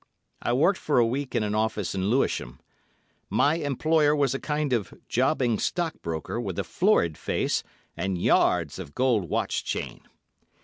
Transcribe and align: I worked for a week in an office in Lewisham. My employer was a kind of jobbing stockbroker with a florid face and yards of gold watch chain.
I 0.41 0.51
worked 0.53 0.79
for 0.79 0.97
a 0.97 1.05
week 1.05 1.35
in 1.35 1.43
an 1.43 1.53
office 1.53 1.93
in 1.93 2.09
Lewisham. 2.09 2.59
My 3.29 3.57
employer 3.57 4.15
was 4.15 4.33
a 4.33 4.39
kind 4.39 4.73
of 4.73 4.95
jobbing 5.07 5.59
stockbroker 5.59 6.41
with 6.41 6.57
a 6.57 6.63
florid 6.63 7.19
face 7.19 7.61
and 7.95 8.19
yards 8.19 8.79
of 8.79 8.95
gold 8.95 9.29
watch 9.29 9.63
chain. 9.63 10.01